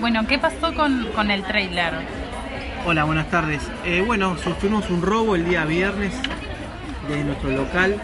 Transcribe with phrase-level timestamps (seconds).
[0.00, 1.92] Bueno, ¿qué pasó con, con el trailer?
[2.86, 3.60] Hola, buenas tardes.
[3.84, 6.14] Eh, bueno, sufrimos un robo el día viernes
[7.08, 7.96] de nuestro local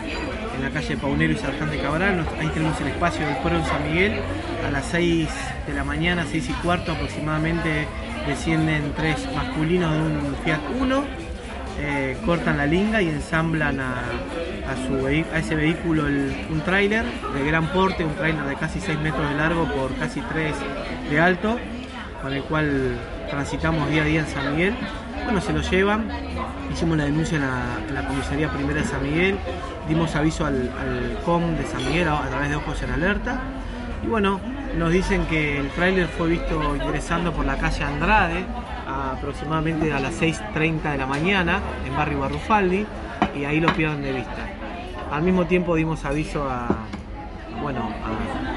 [0.56, 2.26] en la calle Paunero y Sargante Cabral.
[2.40, 4.20] Ahí tenemos el espacio del Foro en San Miguel.
[4.66, 5.28] A las 6
[5.68, 7.86] de la mañana, 6 y cuarto aproximadamente,
[8.26, 11.04] descienden tres masculinos de un Fiat Uno,
[11.78, 14.02] eh, cortan la linga y ensamblan a,
[14.66, 19.36] a ese vehículo un tráiler de gran porte, un tráiler de casi 6 metros de
[19.36, 20.54] largo por casi 3
[21.10, 21.58] de alto,
[22.24, 24.75] con el cual transitamos día a día en San Miguel.
[25.25, 26.08] Bueno, se lo llevan,
[26.72, 29.36] hicimos la denuncia en la, comisaría primera de San Miguel,
[29.86, 30.70] dimos aviso al,
[31.27, 33.41] COM de San Miguel a, través de Ojos en Alerta.
[34.03, 34.41] Y bueno,
[34.78, 38.47] nos dicen que el tráiler fue visto ingresando por la calle Andrade
[38.88, 42.86] aproximadamente a las 6.30 de la mañana en barrio Barrufaldi
[43.36, 44.48] y ahí lo pierden de vista.
[45.12, 46.69] Al mismo tiempo dimos aviso a,
[47.61, 48.53] bueno, a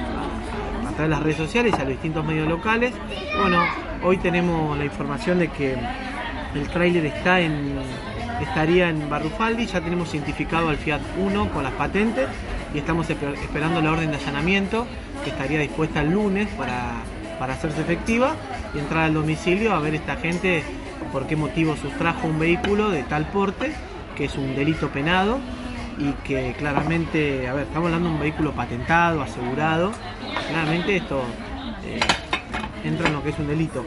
[0.97, 2.91] través las redes sociales y a los distintos medios locales.
[3.39, 3.63] Bueno,
[4.03, 5.75] hoy tenemos la información de que
[6.55, 7.05] el tráiler
[8.41, 12.27] estaría en Barrufaldi, ya tenemos identificado al Fiat 1 con las patentes
[12.73, 14.85] y estamos esper- esperando la orden de allanamiento
[15.23, 16.93] que estaría dispuesta el lunes para,
[17.39, 18.35] para hacerse efectiva
[18.73, 20.63] y entrar al domicilio a ver esta gente
[21.11, 23.71] por qué motivo sustrajo un vehículo de tal porte,
[24.15, 25.39] que es un delito penado
[25.97, 29.91] y que claramente, a ver, estamos hablando de un vehículo patentado, asegurado,
[30.49, 31.23] claramente esto
[31.85, 31.99] eh,
[32.83, 33.85] entra en lo que es un delito.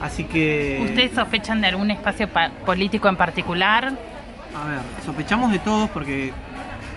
[0.00, 0.80] Así que...
[0.84, 3.86] ¿Ustedes sospechan de algún espacio pa- político en particular?
[3.86, 6.32] A ver, sospechamos de todos porque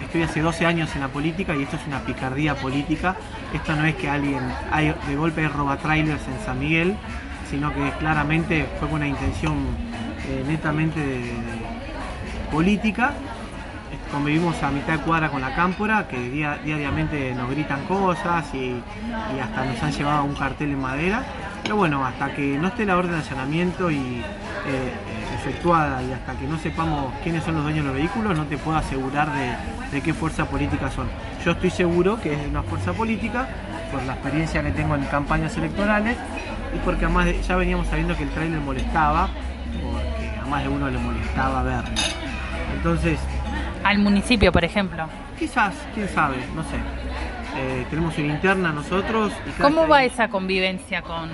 [0.03, 3.16] estoy hace 12 años en la política y esto es una picardía política.
[3.53, 4.40] Esto no es que alguien
[4.72, 6.96] hay, de golpe roba trailers en San Miguel,
[7.50, 9.53] sino que claramente fue con una intención
[10.30, 11.64] eh, netamente de- de
[12.52, 13.14] política.
[14.18, 18.79] Convivimos a mitad de cuadra con la cámpora, que día- diariamente nos gritan cosas y,
[19.41, 21.24] hasta nos han llevado un cartel en madera.
[21.63, 23.97] Pero bueno, hasta que no esté la orden de allanamiento y
[24.68, 24.94] eh,
[25.34, 28.57] efectuada y hasta que no sepamos quiénes son los dueños de los vehículos, no te
[28.59, 29.56] puedo asegurar de,
[29.91, 31.07] de qué fuerza política son.
[31.44, 33.47] Yo estoy seguro que es una fuerza política,
[33.91, 36.18] por la experiencia que tengo en campañas electorales
[36.75, 39.28] y porque además de- ya veníamos sabiendo que el trailer molestaba,
[39.81, 41.90] porque a más de uno le molestaba verlo.
[42.75, 43.19] Entonces,
[43.84, 45.08] Al municipio, por ejemplo.
[45.38, 46.78] quizás, quién sabe, no sé.
[47.58, 49.32] Eh, tenemos una interna nosotros.
[49.48, 51.30] Y ¿Cómo va hay- esa convivencia con,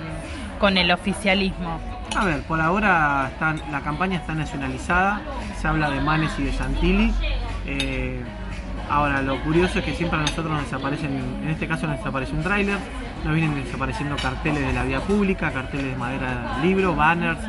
[0.58, 1.80] con el oficialismo?
[2.16, 5.20] A ver, por ahora están- la campaña está nacionalizada,
[5.60, 7.14] se habla de Manes y de Santilli.
[7.66, 8.20] Eh,
[8.90, 11.12] ahora, lo curioso es que siempre a nosotros nos desaparecen,
[11.44, 12.78] en este caso nos desaparece un tráiler,
[13.24, 17.40] nos vienen desapareciendo carteles de la vía pública, carteles de madera de libro, banners.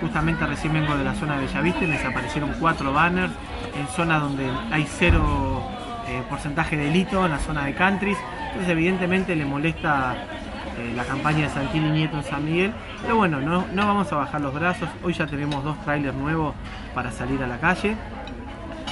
[0.00, 3.32] Justamente recién vengo de la zona de Bellaviste, me desaparecieron cuatro banners
[3.78, 5.62] en zonas donde hay cero
[6.08, 8.18] eh, porcentaje de delito, en la zona de countries.
[8.48, 10.14] Entonces, evidentemente, le molesta
[10.78, 12.72] eh, la campaña de Santilli Nieto en San Miguel.
[13.00, 14.88] Pero bueno, no, no vamos a bajar los brazos.
[15.02, 16.54] Hoy ya tenemos dos trailers nuevos
[16.94, 17.96] para salir a la calle.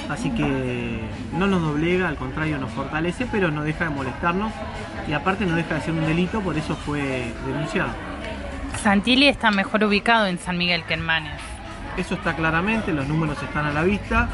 [0.09, 0.99] Así que
[1.37, 4.51] no nos doblega, al contrario nos fortalece, pero no deja de molestarnos
[5.07, 7.89] y aparte no deja de ser un delito, por eso fue denunciado.
[8.81, 11.39] Santilli está mejor ubicado en San Miguel que en Manes.
[11.97, 14.27] Eso está claramente, los números están a la vista.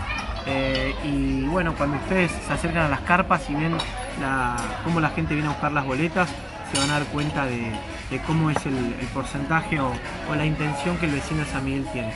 [0.45, 3.73] eh, y bueno, cuando ustedes se acercan a las carpas y ven
[4.21, 6.29] la, cómo la gente viene a buscar las boletas,
[6.71, 7.71] se van a dar cuenta de,
[8.09, 9.91] de cómo es el, el porcentaje o,
[10.29, 12.13] o la intención que el vecino de San Miguel tiene.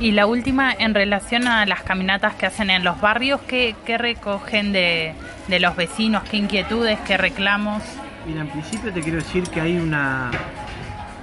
[0.00, 4.72] Y la última, en relación a las caminatas que hacen en los barrios, ¿qué, recogen
[4.72, 5.12] de,
[5.46, 6.22] de los vecinos?
[6.24, 6.98] ¿Qué inquietudes?
[7.00, 7.82] ¿Qué reclamos?
[8.26, 10.30] Mira, en principio te quiero decir que hay una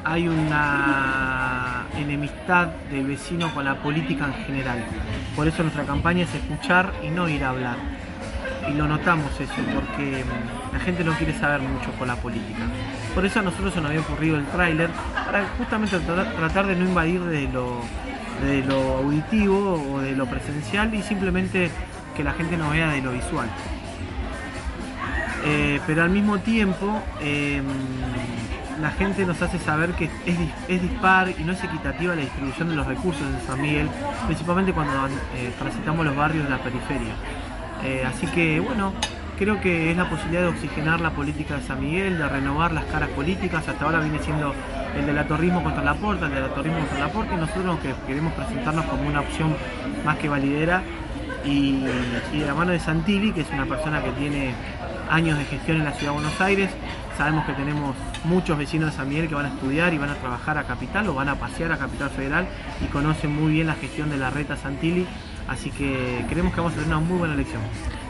[0.03, 4.79] hay una enemistad del vecino con la política en general.
[5.35, 7.75] Por eso nuestra campaña es escuchar y no ir a hablar.
[8.69, 12.63] Y lo notamos eso, porque mm, la gente no quiere saber mucho con la política.
[13.15, 14.89] Por eso a nosotros se nos había ocurrido el tráiler,
[15.25, 17.81] para justamente tra- tratar de no invadir de lo,
[18.45, 21.71] de lo auditivo o de lo presencial y simplemente
[22.15, 23.47] que la gente nos vea de lo visual.
[25.45, 27.61] Eh, pero al mismo tiempo eh,
[28.81, 30.37] la gente nos hace saber que es,
[30.67, 33.87] es dispar y no es equitativa la distribución de los recursos en San Miguel,
[34.25, 34.93] principalmente cuando
[35.35, 37.13] eh, transitamos los barrios de la periferia.
[37.83, 38.93] Eh, así que bueno,
[39.37, 42.85] creo que es la posibilidad de oxigenar la política de San Miguel, de renovar las
[42.85, 43.67] caras políticas.
[43.67, 44.53] Hasta ahora viene siendo
[44.95, 47.93] el del atorrismo contra la porta, el del atorrismo contra la porta, y nosotros que
[48.07, 49.55] queremos presentarnos como una opción
[50.05, 50.83] más que validera.
[51.45, 51.85] Y,
[52.33, 54.53] y de la mano de Santilli, que es una persona que tiene
[55.09, 56.69] años de gestión en la ciudad de Buenos Aires,
[57.17, 57.95] sabemos que tenemos
[58.25, 61.07] muchos vecinos de San Miguel que van a estudiar y van a trabajar a Capital
[61.07, 62.47] o van a pasear a Capital Federal
[62.83, 65.07] y conocen muy bien la gestión de la reta Santilli,
[65.47, 67.61] así que creemos que vamos a tener una muy buena elección.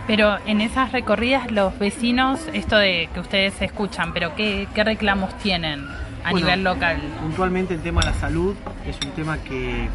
[0.07, 5.37] Pero en esas recorridas los vecinos, esto de que ustedes escuchan, pero ¿qué, qué reclamos
[5.39, 5.85] tienen
[6.23, 7.01] a Bueno, nivel local?
[7.21, 8.55] Puntualmente el tema de la salud
[8.87, 9.89] es un tema que,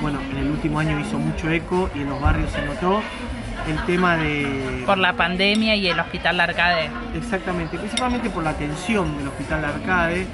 [0.00, 3.02] bueno, en el último año hizo mucho eco y en los barrios se notó.
[3.68, 4.84] El tema de...
[4.86, 6.88] Por la pandemia y el hospital Arcade.
[7.14, 10.26] Exactamente, principalmente por la atención del hospital de Arcade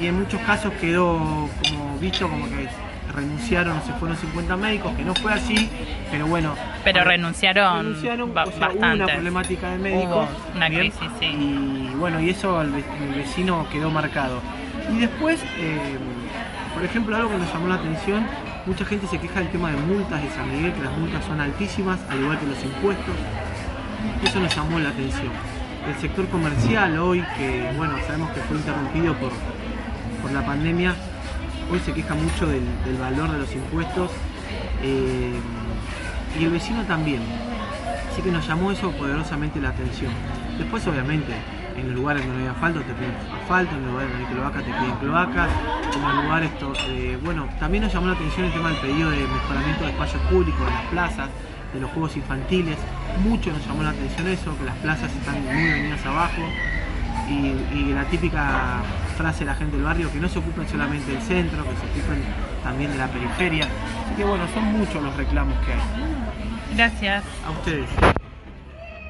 [0.00, 2.68] y en muchos casos quedó como visto como que
[3.16, 5.68] renunciaron, se fueron 50 médicos, que no fue así,
[6.10, 6.54] pero bueno.
[6.84, 8.94] Pero renunciaron, renunciaron, ba- o sea, hubo bastante.
[9.04, 10.06] una problemática de médicos.
[10.28, 11.26] Hubo una bien, crisis, sí.
[11.26, 12.70] Y bueno, y eso el
[13.16, 14.40] vecino quedó marcado.
[14.92, 15.96] Y después, eh,
[16.74, 18.26] por ejemplo, algo que nos llamó la atención,
[18.66, 21.40] mucha gente se queja del tema de multas de San Miguel, que las multas son
[21.40, 23.14] altísimas, al igual que los impuestos.
[24.22, 25.32] Eso nos llamó la atención.
[25.88, 29.30] El sector comercial hoy, que bueno, sabemos que fue interrumpido por,
[30.22, 30.94] por la pandemia,
[31.70, 32.62] hoy se queja mucho del,
[32.98, 34.10] valor de los impuestos
[34.82, 35.32] eh,
[36.38, 37.22] y el vecino también.
[38.10, 40.12] Así que nos llamó eso poderosamente la atención.
[40.58, 41.34] Después, obviamente,
[41.76, 44.32] en los lugares donde no hay asfalto te piden asfalto, en los lugares donde hay
[44.32, 45.50] cloaca te piden cloacas,
[45.94, 46.50] en los lugares,
[46.88, 50.22] eh, bueno, también nos llamó la atención el tema del pedido de mejoramiento de espacios
[50.22, 51.28] públicos, de las plazas,
[51.74, 52.78] de los juegos infantiles.
[53.22, 56.42] Mucho nos llamó la atención eso, que las plazas están muy venidas abajo
[57.28, 58.82] y la típica
[59.16, 62.22] frase la gente del barrio, que no se ocupen solamente del centro, que se ocupen
[62.62, 63.64] también de la periferia.
[64.04, 66.76] Así que bueno, son muchos los reclamos que hay.
[66.76, 67.24] Gracias.
[67.46, 68.15] A ustedes.